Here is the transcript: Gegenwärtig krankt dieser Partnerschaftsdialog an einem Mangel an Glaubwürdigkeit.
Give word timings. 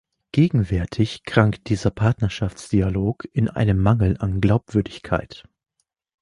Gegenwärtig 0.31 1.25
krankt 1.25 1.69
dieser 1.69 1.91
Partnerschaftsdialog 1.91 3.27
an 3.37 3.49
einem 3.49 3.77
Mangel 3.79 4.17
an 4.17 4.41
Glaubwürdigkeit. 4.41 5.43